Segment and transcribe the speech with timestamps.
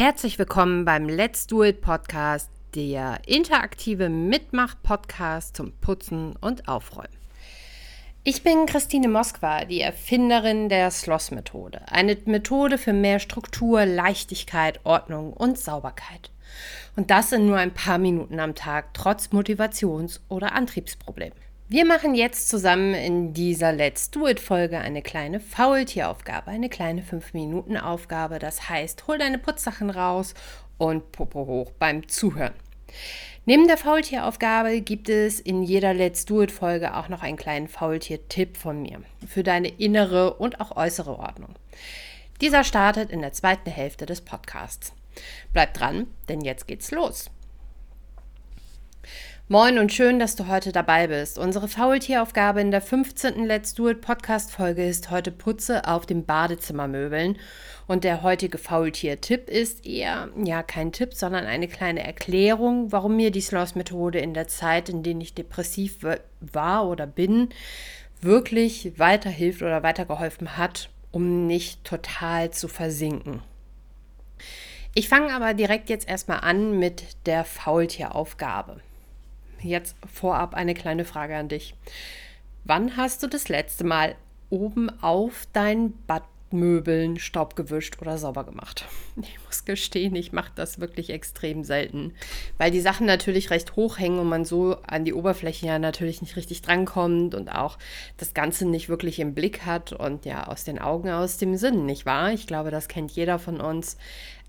[0.00, 7.12] Herzlich willkommen beim Let's Do It Podcast, der interaktive Mitmach-Podcast zum Putzen und Aufräumen.
[8.24, 11.82] Ich bin Christine Moskwa, die Erfinderin der Sloss-Methode.
[11.90, 16.30] Eine Methode für mehr Struktur, Leichtigkeit, Ordnung und Sauberkeit.
[16.96, 21.36] Und das in nur ein paar Minuten am Tag, trotz Motivations- oder Antriebsproblemen.
[21.72, 27.00] Wir machen jetzt zusammen in dieser Let's Do It Folge eine kleine Faultieraufgabe, eine kleine
[27.00, 28.40] 5-Minuten-Aufgabe.
[28.40, 30.34] Das heißt, hol deine Putzsachen raus
[30.78, 32.54] und Popo hoch beim Zuhören.
[33.46, 37.68] Neben der Faultieraufgabe gibt es in jeder Let's Do It Folge auch noch einen kleinen
[37.68, 41.54] Faultier-Tipp von mir für deine innere und auch äußere Ordnung.
[42.40, 44.92] Dieser startet in der zweiten Hälfte des Podcasts.
[45.52, 47.30] Bleib dran, denn jetzt geht's los.
[49.52, 51.36] Moin und schön, dass du heute dabei bist.
[51.36, 53.44] Unsere Faultieraufgabe in der 15.
[53.46, 57.36] Let's Do It Podcast Folge ist heute Putze auf dem Badezimmermöbeln.
[57.88, 63.32] Und der heutige Faultier-Tipp ist eher, ja, kein Tipp, sondern eine kleine Erklärung, warum mir
[63.32, 65.96] die Sloss-Methode in der Zeit, in der ich depressiv
[66.40, 67.48] war oder bin,
[68.20, 73.42] wirklich weiterhilft oder weitergeholfen hat, um nicht total zu versinken.
[74.94, 78.80] Ich fange aber direkt jetzt erstmal an mit der Faultieraufgabe
[79.62, 81.74] jetzt vorab eine kleine Frage an dich.
[82.64, 84.14] Wann hast du das letzte Mal
[84.50, 88.84] oben auf deinen Badmöbeln Staub gewischt oder sauber gemacht?
[89.20, 92.14] Ich muss gestehen, ich mache das wirklich extrem selten,
[92.56, 96.22] weil die Sachen natürlich recht hoch hängen und man so an die Oberfläche ja natürlich
[96.22, 97.76] nicht richtig drankommt und auch
[98.16, 101.84] das Ganze nicht wirklich im Blick hat und ja aus den Augen, aus dem Sinn,
[101.84, 102.32] nicht wahr?
[102.32, 103.98] Ich glaube, das kennt jeder von uns.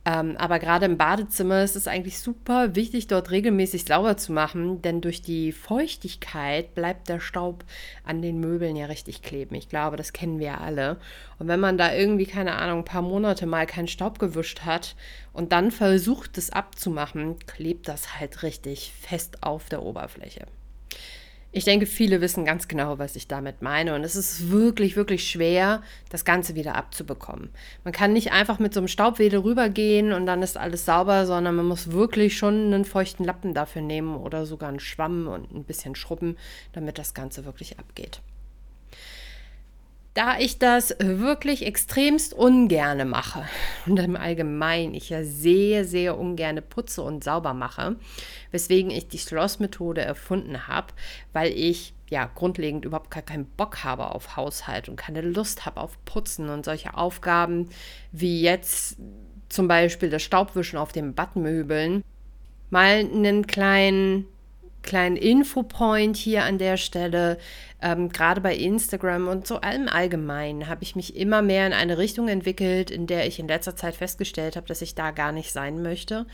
[0.04, 4.82] Ähm, aber gerade im Badezimmer ist es eigentlich super wichtig, dort regelmäßig sauber zu machen,
[4.82, 7.64] denn durch die Feuchtigkeit bleibt der Staub
[8.04, 9.54] an den Möbeln ja richtig kleben.
[9.54, 10.98] Ich glaube, das kennen wir alle.
[11.38, 14.96] Und wenn man da irgendwie, keine Ahnung, ein paar Monate mal keinen Staub gewischt hat
[15.34, 20.48] und dann versucht, es abzumachen, klebt das halt richtig fest auf der Oberfläche.
[21.54, 23.94] Ich denke, viele wissen ganz genau, was ich damit meine.
[23.94, 27.50] Und es ist wirklich, wirklich schwer, das Ganze wieder abzubekommen.
[27.84, 31.56] Man kann nicht einfach mit so einem Staubwedel rübergehen und dann ist alles sauber, sondern
[31.56, 35.66] man muss wirklich schon einen feuchten Lappen dafür nehmen oder sogar einen Schwamm und ein
[35.66, 36.38] bisschen schrubben,
[36.72, 38.22] damit das Ganze wirklich abgeht.
[40.14, 43.46] Da ich das wirklich extremst ungerne mache
[43.86, 47.96] und im Allgemeinen ich ja sehr, sehr ungerne putze und sauber mache,
[48.52, 50.88] weswegen ich die Schlossmethode erfunden habe,
[51.32, 55.80] weil ich ja grundlegend überhaupt gar keinen Bock habe auf Haushalt und keine Lust habe
[55.80, 57.70] auf Putzen und solche Aufgaben
[58.12, 58.98] wie jetzt
[59.48, 62.04] zum Beispiel das Staubwischen auf den Badmöbeln,
[62.70, 64.28] mal einen kleinen
[64.84, 67.38] kleinen Infopoint hier an der Stelle.
[67.82, 71.98] Ähm, Gerade bei Instagram und so allem allgemein habe ich mich immer mehr in eine
[71.98, 75.52] Richtung entwickelt, in der ich in letzter Zeit festgestellt habe, dass ich da gar nicht
[75.52, 76.26] sein möchte.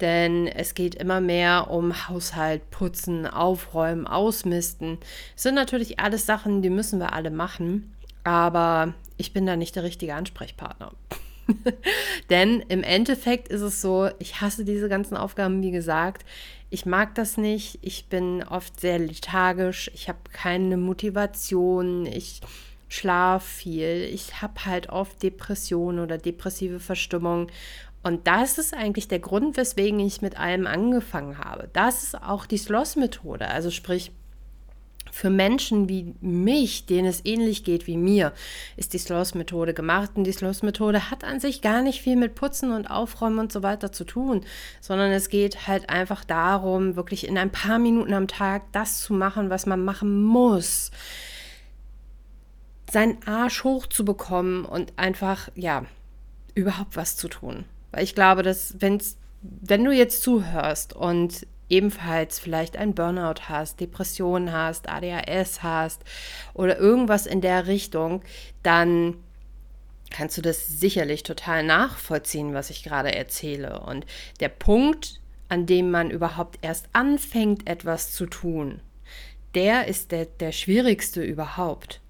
[0.00, 4.98] Denn es geht immer mehr um Haushalt, Putzen, Aufräumen, Ausmisten.
[5.34, 7.94] Das sind natürlich alles Sachen, die müssen wir alle machen.
[8.24, 10.92] Aber ich bin da nicht der richtige Ansprechpartner.
[12.30, 16.24] Denn im Endeffekt ist es so, ich hasse diese ganzen Aufgaben, wie gesagt.
[16.70, 17.78] Ich mag das nicht.
[17.82, 19.90] Ich bin oft sehr lethargisch.
[19.94, 22.06] Ich habe keine Motivation.
[22.06, 22.40] Ich
[22.88, 24.08] schlafe viel.
[24.12, 27.48] Ich habe halt oft Depressionen oder depressive Verstimmung.
[28.02, 31.70] Und das ist eigentlich der Grund, weswegen ich mit allem angefangen habe.
[31.72, 33.48] Das ist auch die Sloss-Methode.
[33.48, 34.12] Also sprich,
[35.14, 38.32] für Menschen wie mich, denen es ähnlich geht wie mir,
[38.76, 40.10] ist die Sloss-Methode gemacht.
[40.16, 43.62] Und die Sloss-Methode hat an sich gar nicht viel mit Putzen und Aufräumen und so
[43.62, 44.44] weiter zu tun,
[44.80, 49.14] sondern es geht halt einfach darum, wirklich in ein paar Minuten am Tag das zu
[49.14, 50.90] machen, was man machen muss.
[52.90, 55.86] Seinen Arsch hochzubekommen und einfach, ja,
[56.56, 57.66] überhaupt was zu tun.
[57.92, 63.80] Weil ich glaube, dass wenn's, wenn du jetzt zuhörst und ebenfalls vielleicht ein Burnout hast,
[63.80, 66.02] Depressionen hast, ADHS hast
[66.52, 68.22] oder irgendwas in der Richtung,
[68.62, 69.16] dann
[70.10, 73.80] kannst du das sicherlich total nachvollziehen, was ich gerade erzähle.
[73.80, 74.06] Und
[74.40, 78.80] der Punkt, an dem man überhaupt erst anfängt, etwas zu tun,
[79.54, 82.00] der ist der, der schwierigste überhaupt.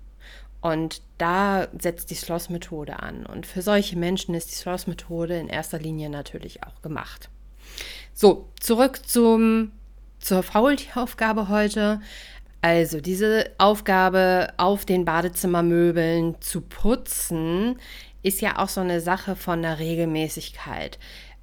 [0.61, 3.27] Und da setzt die Sloss-Methode an.
[3.27, 7.29] Und für solche Menschen ist die Sloss-Methode in erster Linie natürlich auch gemacht.
[8.13, 9.73] So, zurück zum,
[10.19, 12.01] zur Faultieraufgabe heute.
[12.63, 17.79] Also diese Aufgabe auf den Badezimmermöbeln zu putzen,
[18.23, 20.99] ist ja auch so eine Sache von der Regelmäßigkeit.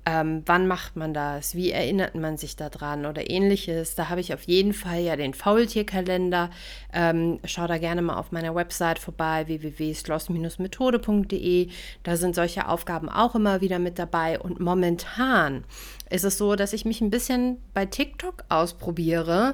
[0.06, 1.53] Ähm, wann macht man das?
[1.53, 3.94] Wie erinnert man sich daran oder ähnliches?
[3.94, 6.50] Da habe ich auf jeden Fall ja den Faultierkalender.
[6.92, 11.69] Ähm, schau da gerne mal auf meiner Website vorbei, www.schloss-methode.de.
[12.03, 14.39] Da sind solche Aufgaben auch immer wieder mit dabei.
[14.39, 15.65] Und momentan
[16.09, 19.53] ist es so, dass ich mich ein bisschen bei TikTok ausprobiere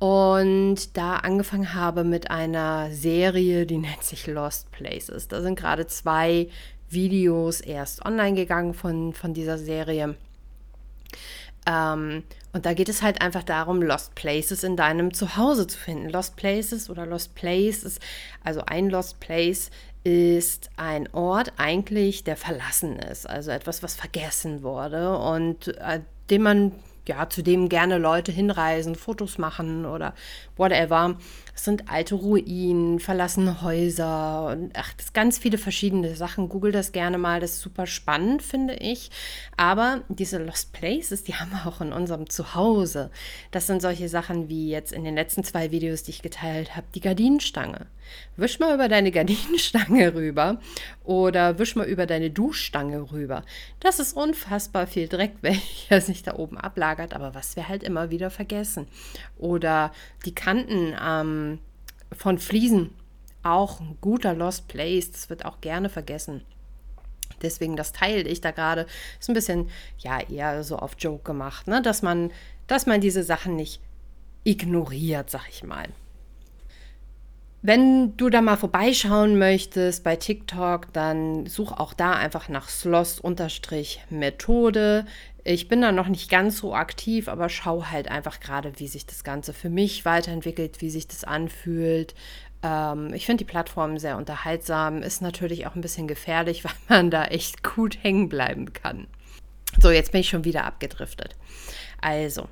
[0.00, 5.28] und da angefangen habe mit einer Serie, die nennt sich Lost Places.
[5.28, 6.48] Da sind gerade zwei
[6.94, 10.16] Videos erst online gegangen von, von dieser Serie.
[11.66, 16.10] Ähm, und da geht es halt einfach darum, Lost Places in deinem Zuhause zu finden.
[16.10, 17.98] Lost Places oder Lost Places,
[18.42, 19.70] also ein Lost Place
[20.04, 23.28] ist ein Ort eigentlich, der verlassen ist.
[23.28, 26.00] Also etwas, was vergessen wurde und äh,
[26.30, 26.72] den man
[27.08, 30.14] ja, zu dem gerne Leute hinreisen, Fotos machen oder
[30.56, 31.16] whatever.
[31.54, 36.48] Es sind alte Ruinen, verlassene Häuser und ach, das ganz viele verschiedene Sachen.
[36.48, 39.10] Google das gerne mal, das ist super spannend, finde ich.
[39.56, 43.10] Aber diese Lost Places, die haben wir auch in unserem Zuhause.
[43.50, 46.86] Das sind solche Sachen wie jetzt in den letzten zwei Videos, die ich geteilt habe,
[46.94, 47.86] die Gardinenstange.
[48.36, 50.60] Wisch mal über deine Gardinenstange rüber
[51.04, 53.44] oder wisch mal über deine Duschstange rüber.
[53.80, 58.10] Das ist unfassbar viel Dreck, welcher sich da oben ablagert, aber was wir halt immer
[58.10, 58.86] wieder vergessen.
[59.38, 59.92] Oder
[60.24, 61.58] die Kanten ähm,
[62.12, 62.90] von Fliesen,
[63.42, 66.42] auch ein guter Lost Place, das wird auch gerne vergessen.
[67.42, 68.86] Deswegen das teile ich da gerade.
[69.20, 69.68] Ist ein bisschen,
[69.98, 71.82] ja, eher so auf Joke gemacht, ne?
[71.82, 72.30] dass, man,
[72.66, 73.80] dass man diese Sachen nicht
[74.44, 75.88] ignoriert, sag ich mal.
[77.66, 85.06] Wenn du da mal vorbeischauen möchtest bei TikTok, dann such auch da einfach nach Sloss-Methode.
[85.44, 89.06] Ich bin da noch nicht ganz so aktiv, aber schau halt einfach gerade, wie sich
[89.06, 92.14] das Ganze für mich weiterentwickelt, wie sich das anfühlt.
[92.62, 97.10] Ähm, ich finde die Plattform sehr unterhaltsam, ist natürlich auch ein bisschen gefährlich, weil man
[97.10, 99.06] da echt gut hängen bleiben kann.
[99.80, 101.34] So, jetzt bin ich schon wieder abgedriftet.
[102.02, 102.46] Also,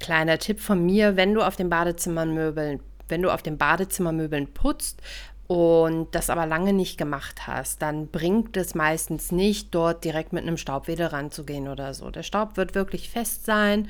[0.00, 5.02] kleiner Tipp von mir, wenn du auf den Badezimmermöbeln wenn du auf den Badezimmermöbeln putzt
[5.46, 10.42] und das aber lange nicht gemacht hast, dann bringt es meistens nicht, dort direkt mit
[10.42, 12.10] einem Staubwedel ranzugehen oder so.
[12.10, 13.88] Der Staub wird wirklich fest sein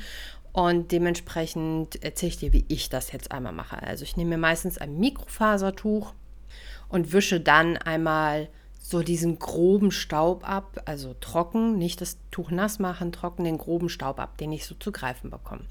[0.52, 3.82] und dementsprechend erzähle ich dir, wie ich das jetzt einmal mache.
[3.82, 6.12] Also ich nehme mir meistens ein Mikrofasertuch
[6.88, 8.49] und wische dann einmal
[8.81, 13.88] so diesen groben Staub ab, also trocken, nicht das Tuch nass machen, trocken den groben
[13.88, 15.64] Staub ab, den ich so zu greifen bekomme.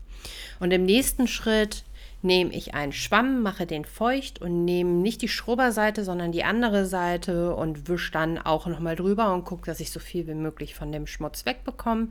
[0.59, 1.83] Und im nächsten Schritt
[2.23, 6.85] nehme ich einen Schwamm, mache den feucht und nehme nicht die Schrubberseite, sondern die andere
[6.85, 10.75] Seite und wische dann auch nochmal drüber und gucke, dass ich so viel wie möglich
[10.75, 12.09] von dem Schmutz wegbekomme.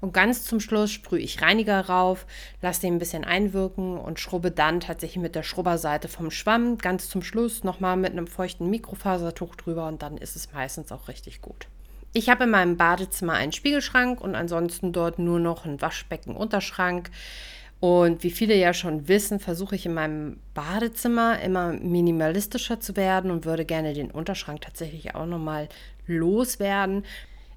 [0.00, 2.26] Und ganz zum Schluss sprühe ich Reiniger rauf,
[2.60, 7.08] lasse den ein bisschen einwirken und schrubbe dann tatsächlich mit der Schrubberseite vom Schwamm ganz
[7.08, 11.40] zum Schluss nochmal mit einem feuchten Mikrofasertuch drüber und dann ist es meistens auch richtig
[11.40, 11.68] gut.
[12.16, 17.10] Ich habe in meinem Badezimmer einen Spiegelschrank und ansonsten dort nur noch einen Waschbecken-Unterschrank.
[17.80, 23.30] Und wie viele ja schon wissen, versuche ich in meinem Badezimmer immer minimalistischer zu werden
[23.30, 25.68] und würde gerne den Unterschrank tatsächlich auch nochmal
[26.06, 27.04] loswerden.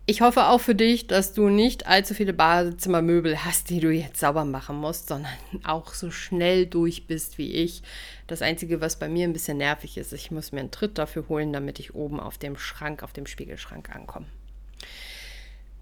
[0.09, 4.21] Ich hoffe auch für dich, dass du nicht allzu viele Badezimmermöbel hast, die du jetzt
[4.21, 5.33] sauber machen musst, sondern
[5.65, 7.83] auch so schnell durch bist wie ich.
[8.25, 11.25] Das Einzige, was bei mir ein bisschen nervig ist, ich muss mir einen Tritt dafür
[11.27, 14.27] holen, damit ich oben auf dem Schrank, auf dem Spiegelschrank ankomme.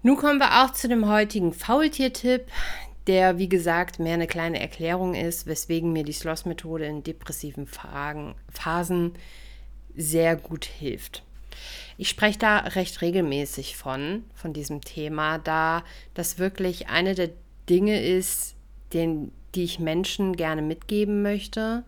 [0.02, 2.46] Nun kommen wir auch zu dem heutigen Faultier-Tipp
[3.06, 8.34] der, wie gesagt, mehr eine kleine Erklärung ist, weswegen mir die Sloss-Methode in depressiven Fragen,
[8.50, 9.12] Phasen
[9.94, 11.22] sehr gut hilft.
[11.98, 15.82] Ich spreche da recht regelmäßig von, von diesem Thema, da
[16.14, 17.30] das wirklich eine der
[17.70, 18.54] Dinge ist,
[18.92, 21.84] den, die ich Menschen gerne mitgeben möchte.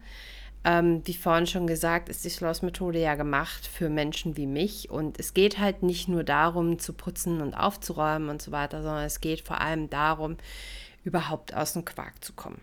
[0.64, 4.90] Ähm, wie vorhin schon gesagt, ist die Sloss-Methode ja gemacht für Menschen wie mich.
[4.90, 9.04] Und es geht halt nicht nur darum, zu putzen und aufzuräumen und so weiter, sondern
[9.04, 10.36] es geht vor allem darum,
[11.04, 12.60] überhaupt aus dem Quark zu kommen.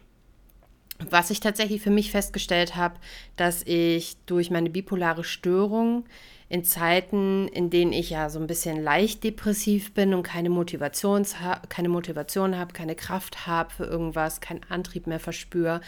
[1.10, 2.96] Was ich tatsächlich für mich festgestellt habe,
[3.36, 6.06] dass ich durch meine bipolare Störung
[6.48, 11.26] in Zeiten, in denen ich ja so ein bisschen leicht depressiv bin und keine Motivation,
[11.68, 15.82] keine Motivation habe, keine Kraft habe für irgendwas, keinen Antrieb mehr verspüre,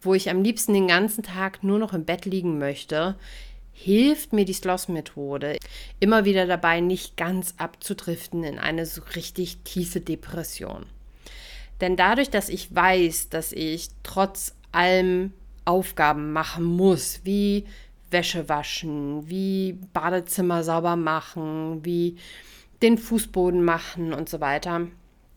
[0.00, 3.16] wo ich am liebsten den ganzen Tag nur noch im Bett liegen möchte,
[3.72, 5.58] hilft mir die Sloss-Methode
[6.00, 10.86] immer wieder dabei, nicht ganz abzudriften in eine so richtig tiefe Depression.
[11.80, 15.32] Denn dadurch, dass ich weiß, dass ich trotz allem
[15.64, 17.66] Aufgaben machen muss, wie
[18.10, 22.16] Wäsche waschen, wie Badezimmer sauber machen, wie
[22.82, 24.86] den Fußboden machen und so weiter,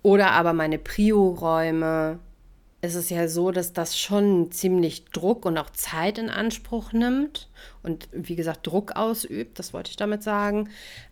[0.01, 2.19] oder aber meine Prio-Räume
[2.81, 7.49] ist es ja so, dass das schon ziemlich Druck und auch Zeit in Anspruch nimmt
[7.83, 10.69] und wie gesagt Druck ausübt, das wollte ich damit sagen.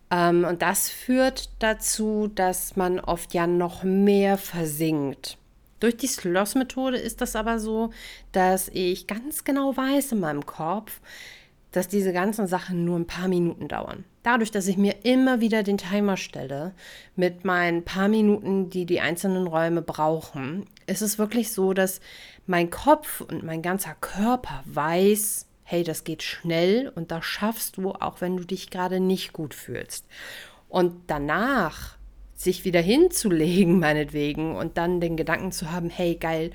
[0.09, 5.37] Ähm, und das führt dazu, dass man oft ja noch mehr versinkt.
[5.79, 7.91] Durch die Sloss-Methode ist das aber so,
[8.31, 11.01] dass ich ganz genau weiß in meinem Kopf,
[11.71, 14.05] dass diese ganzen Sachen nur ein paar Minuten dauern.
[14.23, 16.73] Dadurch, dass ich mir immer wieder den Timer stelle
[17.15, 22.01] mit meinen paar Minuten, die die einzelnen Räume brauchen, ist es wirklich so, dass
[22.45, 27.91] mein Kopf und mein ganzer Körper weiß, hey, das geht schnell und das schaffst du,
[27.91, 30.07] auch wenn du dich gerade nicht gut fühlst.
[30.69, 31.97] Und danach
[32.35, 36.51] sich wieder hinzulegen, meinetwegen, und dann den Gedanken zu haben, hey, geil,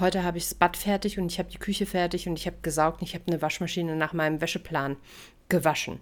[0.00, 2.56] Heute habe ich das Bad fertig und ich habe die Küche fertig und ich habe
[2.62, 4.96] gesaugt und ich habe eine Waschmaschine nach meinem Wäscheplan
[5.48, 6.00] gewaschen.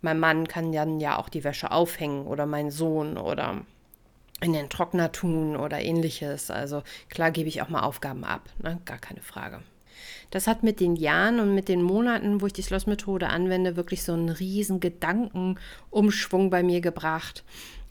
[0.00, 3.62] Mein Mann kann dann ja auch die Wäsche aufhängen oder mein Sohn oder
[4.40, 6.50] in den Trockner tun oder ähnliches.
[6.50, 8.80] Also klar gebe ich auch mal Aufgaben ab, ne?
[8.84, 9.60] gar keine Frage.
[10.30, 14.02] Das hat mit den Jahren und mit den Monaten, wo ich die Schlossmethode anwende, wirklich
[14.04, 17.44] so einen riesen Gedankenumschwung bei mir gebracht.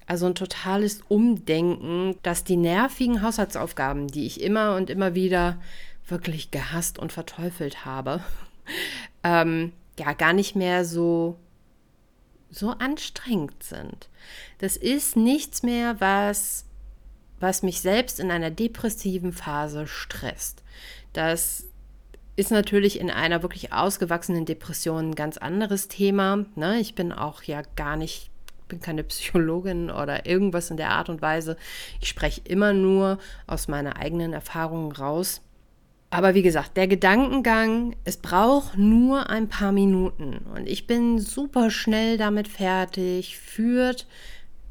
[0.05, 5.61] Also ein totales Umdenken, dass die nervigen Haushaltsaufgaben, die ich immer und immer wieder
[6.07, 8.23] wirklich gehasst und verteufelt habe,
[9.23, 11.37] ähm, ja gar nicht mehr so
[12.51, 14.09] so anstrengend sind.
[14.57, 16.65] Das ist nichts mehr, was
[17.39, 20.61] was mich selbst in einer depressiven Phase stresst.
[21.13, 21.65] Das
[22.35, 26.45] ist natürlich in einer wirklich ausgewachsenen Depression ein ganz anderes Thema.
[26.55, 26.79] Ne?
[26.79, 28.29] Ich bin auch ja gar nicht
[28.67, 31.57] bin keine Psychologin oder irgendwas in der Art und Weise.
[32.01, 35.41] Ich spreche immer nur aus meiner eigenen Erfahrung raus.
[36.11, 41.69] Aber wie gesagt, der Gedankengang, es braucht nur ein paar Minuten und ich bin super
[41.69, 44.07] schnell damit fertig, führt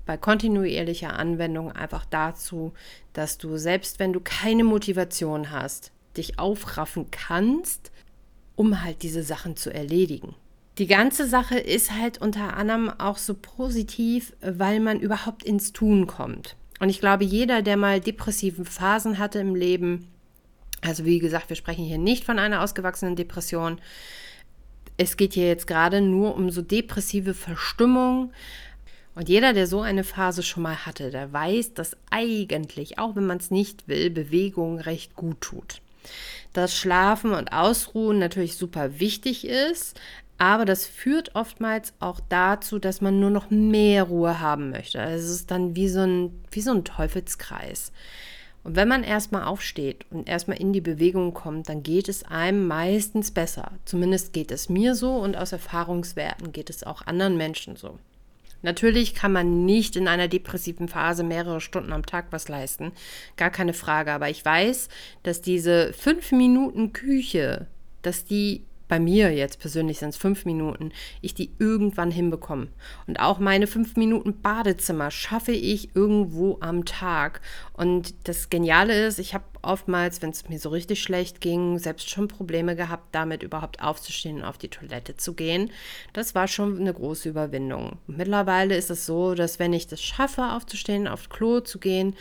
[0.05, 2.73] bei kontinuierlicher Anwendung einfach dazu,
[3.13, 7.93] dass du selbst wenn du keine Motivation hast, dich aufraffen kannst,
[8.57, 10.35] um halt diese Sachen zu erledigen.
[10.79, 16.07] Die ganze Sache ist halt unter anderem auch so positiv, weil man überhaupt ins Tun
[16.07, 16.57] kommt.
[16.81, 20.09] Und ich glaube, jeder, der mal depressive Phasen hatte im Leben,
[20.81, 23.81] also wie gesagt, wir sprechen hier nicht von einer ausgewachsenen Depression.
[24.97, 28.33] Es geht hier jetzt gerade nur um so depressive Verstimmung.
[29.15, 33.27] Und jeder, der so eine Phase schon mal hatte, der weiß, dass eigentlich, auch wenn
[33.27, 35.81] man es nicht will, Bewegung recht gut tut.
[36.53, 40.01] Dass Schlafen und Ausruhen natürlich super wichtig ist,
[40.39, 45.01] aber das führt oftmals auch dazu, dass man nur noch mehr Ruhe haben möchte.
[45.01, 47.91] Also es ist dann wie so ein, wie so ein Teufelskreis.
[48.65, 52.67] Und wenn man erstmal aufsteht und erstmal in die Bewegung kommt, dann geht es einem
[52.67, 53.73] meistens besser.
[53.85, 57.99] Zumindest geht es mir so und aus Erfahrungswerten geht es auch anderen Menschen so.
[58.63, 62.93] Natürlich kann man nicht in einer depressiven Phase mehrere Stunden am Tag was leisten,
[63.37, 64.13] gar keine Frage.
[64.13, 64.89] Aber ich weiß,
[65.23, 67.69] dass diese fünf Minuten Küche,
[68.03, 72.69] dass die bei mir jetzt persönlich sind es fünf Minuten, ich die irgendwann hinbekomme.
[73.07, 77.41] Und auch meine fünf Minuten Badezimmer schaffe ich irgendwo am Tag.
[77.75, 82.09] Und das Geniale ist, ich habe oftmals, wenn es mir so richtig schlecht ging, selbst
[82.09, 85.71] schon Probleme gehabt, damit überhaupt aufzustehen und auf die Toilette zu gehen.
[86.15, 87.99] Das war schon eine große Überwindung.
[88.07, 92.17] Mittlerweile ist es so, dass wenn ich das schaffe, aufzustehen, aufs Klo zu gehen,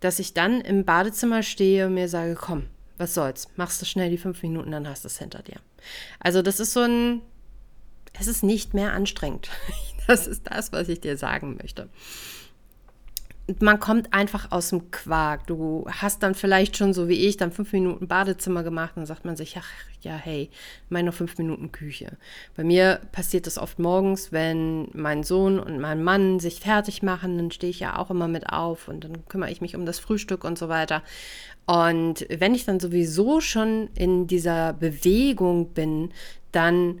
[0.00, 2.64] dass ich dann im Badezimmer stehe und mir sage, komm,
[3.00, 5.56] was soll's, machst du schnell die fünf Minuten, dann hast du es hinter dir.
[6.20, 7.22] Also das ist so ein,
[8.18, 9.48] es ist nicht mehr anstrengend.
[10.06, 11.88] Das ist das, was ich dir sagen möchte.
[13.58, 15.46] Man kommt einfach aus dem Quark.
[15.46, 19.06] Du hast dann vielleicht schon so wie ich dann fünf Minuten Badezimmer gemacht und dann
[19.06, 19.68] sagt man sich, ach
[20.02, 20.50] ja, hey,
[20.88, 22.16] meine noch fünf Minuten Küche.
[22.56, 27.36] Bei mir passiert das oft morgens, wenn mein Sohn und mein Mann sich fertig machen,
[27.36, 29.98] dann stehe ich ja auch immer mit auf und dann kümmere ich mich um das
[29.98, 31.02] Frühstück und so weiter.
[31.66, 36.12] Und wenn ich dann sowieso schon in dieser Bewegung bin,
[36.52, 37.00] dann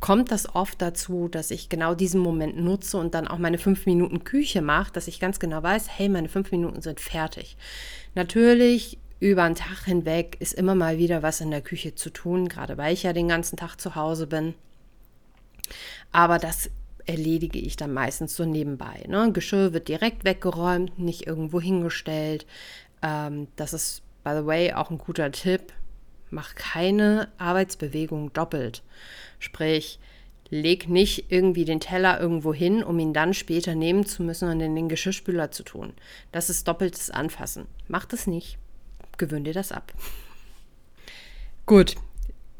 [0.00, 3.86] kommt das oft dazu, dass ich genau diesen Moment nutze und dann auch meine fünf
[3.86, 7.56] Minuten Küche mache, dass ich ganz genau weiß, hey, meine fünf Minuten sind fertig.
[8.14, 12.48] Natürlich über einen Tag hinweg ist immer mal wieder was in der Küche zu tun,
[12.48, 14.54] gerade weil ich ja den ganzen Tag zu Hause bin.
[16.10, 16.70] Aber das
[17.06, 19.04] erledige ich dann meistens so nebenbei.
[19.08, 19.32] Ne?
[19.32, 22.46] Geschirr wird direkt weggeräumt, nicht irgendwo hingestellt.
[23.02, 25.72] Ähm, das ist by the way, auch ein guter Tipp,
[26.30, 28.82] mach keine Arbeitsbewegung doppelt.
[29.38, 29.98] Sprich,
[30.50, 34.60] leg nicht irgendwie den Teller irgendwo hin, um ihn dann später nehmen zu müssen und
[34.60, 35.92] in den Geschirrspüler zu tun.
[36.32, 37.66] Das ist doppeltes Anfassen.
[37.88, 38.58] Mach das nicht.
[39.16, 39.92] Gewöhn dir das ab.
[41.66, 41.94] Gut,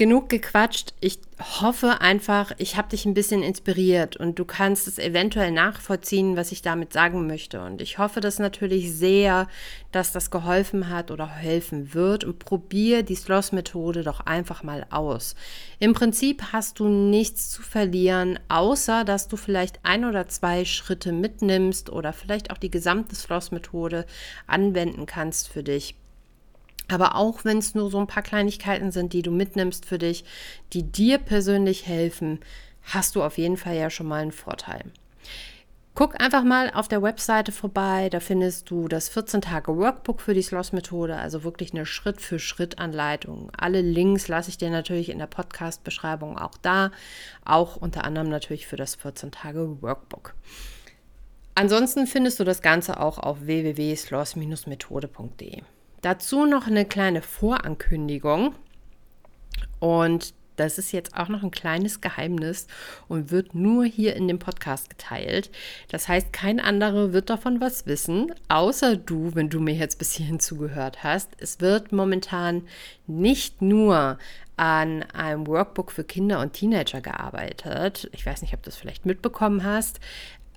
[0.00, 0.95] genug gequatscht.
[1.00, 1.19] Ich
[1.61, 6.52] hoffe einfach, ich habe dich ein bisschen inspiriert und du kannst es eventuell nachvollziehen, was
[6.52, 7.61] ich damit sagen möchte.
[7.61, 9.47] Und ich hoffe das natürlich sehr,
[9.92, 12.25] dass das geholfen hat oder helfen wird.
[12.25, 15.35] Und probier die Sloss-Methode doch einfach mal aus.
[15.80, 21.12] Im Prinzip hast du nichts zu verlieren, außer dass du vielleicht ein oder zwei Schritte
[21.12, 24.07] mitnimmst oder vielleicht auch die gesamte Sloss-Methode
[24.47, 25.95] anwenden kannst für dich.
[26.90, 30.25] Aber auch wenn es nur so ein paar Kleinigkeiten sind, die du mitnimmst für dich,
[30.73, 32.40] die dir persönlich helfen,
[32.82, 34.82] hast du auf jeden Fall ja schon mal einen Vorteil.
[35.94, 41.16] Guck einfach mal auf der Webseite vorbei, da findest du das 14-Tage-Workbook für die Sloss-Methode,
[41.16, 43.52] also wirklich eine Schritt-für-Schritt-Anleitung.
[43.56, 46.90] Alle Links lasse ich dir natürlich in der Podcast-Beschreibung auch da,
[47.44, 50.35] auch unter anderem natürlich für das 14-Tage-Workbook.
[51.54, 55.62] Ansonsten findest du das Ganze auch auf www.sloss-methode.de.
[56.02, 58.54] Dazu noch eine kleine Vorankündigung.
[59.78, 62.66] Und das ist jetzt auch noch ein kleines Geheimnis
[63.09, 65.50] und wird nur hier in dem Podcast geteilt.
[65.88, 70.12] Das heißt, kein anderer wird davon was wissen, außer du, wenn du mir jetzt bis
[70.12, 71.30] hierhin zugehört hast.
[71.38, 72.69] Es wird momentan
[73.07, 74.19] nicht nur
[74.59, 78.11] an einem Workbook für Kinder und Teenager gearbeitet.
[78.12, 80.00] Ich weiß nicht, ob du das vielleicht mitbekommen hast.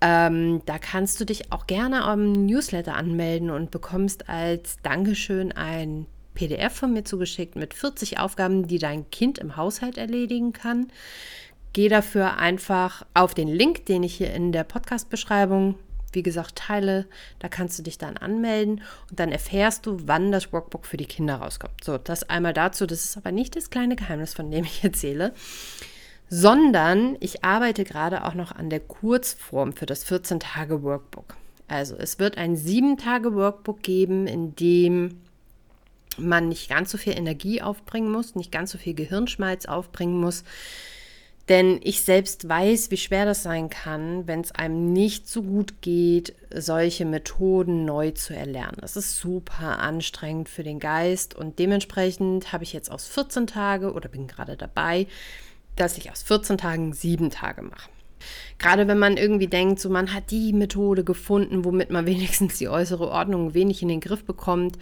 [0.05, 6.07] Ähm, da kannst du dich auch gerne am Newsletter anmelden und bekommst als Dankeschön ein
[6.33, 10.91] PDF von mir zugeschickt mit 40 Aufgaben, die dein Kind im Haushalt erledigen kann.
[11.71, 15.75] Geh dafür einfach auf den Link, den ich hier in der Podcast-Beschreibung,
[16.11, 17.05] wie gesagt, teile.
[17.39, 21.05] Da kannst du dich dann anmelden und dann erfährst du, wann das Workbook für die
[21.05, 21.81] Kinder rauskommt.
[21.81, 22.85] So, das einmal dazu.
[22.85, 25.33] Das ist aber nicht das kleine Geheimnis, von dem ich erzähle
[26.35, 31.35] sondern ich arbeite gerade auch noch an der Kurzform für das 14-Tage-Workbook.
[31.67, 35.21] Also es wird ein 7-Tage-Workbook geben, in dem
[36.17, 40.43] man nicht ganz so viel Energie aufbringen muss, nicht ganz so viel Gehirnschmalz aufbringen muss.
[41.49, 45.81] Denn ich selbst weiß, wie schwer das sein kann, wenn es einem nicht so gut
[45.81, 48.77] geht, solche Methoden neu zu erlernen.
[48.81, 53.93] Das ist super anstrengend für den Geist und dementsprechend habe ich jetzt aus 14 Tage
[53.93, 55.05] oder bin gerade dabei,
[55.75, 57.89] dass ich aus 14 Tagen sieben Tage mache.
[58.57, 62.69] Gerade wenn man irgendwie denkt, so man hat die Methode gefunden, womit man wenigstens die
[62.69, 64.77] äußere Ordnung wenig in den Griff bekommt.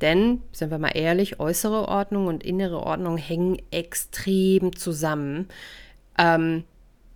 [0.00, 5.48] Denn, sind wir mal ehrlich, äußere Ordnung und innere Ordnung hängen extrem zusammen.
[6.18, 6.64] Ähm,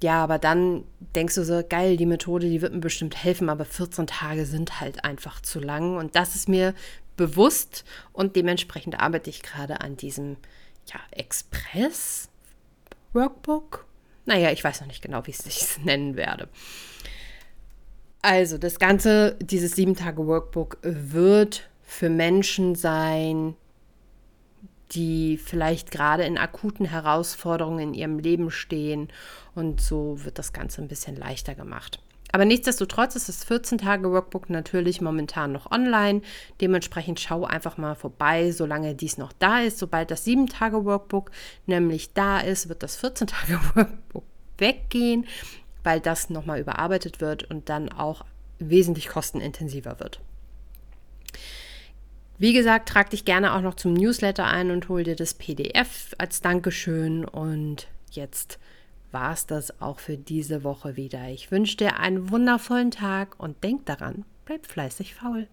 [0.01, 0.85] ja, aber dann
[1.17, 4.81] denkst du so, geil, die Methode, die wird mir bestimmt helfen, aber 14 Tage sind
[4.81, 5.97] halt einfach zu lang.
[5.97, 6.73] Und das ist mir
[7.17, 10.37] bewusst und dementsprechend arbeite ich gerade an diesem
[10.87, 12.28] ja, Express
[13.13, 13.87] Workbook.
[14.27, 16.49] Naja, ich weiß noch nicht genau, wie ich es nennen werde.
[18.21, 23.55] Also, das Ganze, dieses sieben Tage Workbook wird für Menschen sein,
[24.93, 29.09] die vielleicht gerade in akuten Herausforderungen in ihrem Leben stehen.
[29.55, 32.01] Und so wird das Ganze ein bisschen leichter gemacht.
[32.33, 36.21] Aber nichtsdestotrotz ist das 14-Tage-Workbook natürlich momentan noch online.
[36.61, 39.79] Dementsprechend schau einfach mal vorbei, solange dies noch da ist.
[39.79, 41.31] Sobald das 7-Tage-Workbook
[41.67, 44.25] nämlich da ist, wird das 14-Tage-Workbook
[44.59, 45.27] weggehen,
[45.85, 48.25] weil das nochmal überarbeitet wird und dann auch
[48.59, 50.21] wesentlich kostenintensiver wird.
[52.39, 56.15] Wie gesagt, trag dich gerne auch noch zum Newsletter ein und hol dir das PDF
[56.19, 57.25] als Dankeschön.
[57.25, 58.59] Und jetzt
[59.13, 61.29] war es das auch für diese Woche wieder.
[61.29, 65.49] Ich wünsche dir einen wundervollen Tag und denk daran, bleib fleißig faul.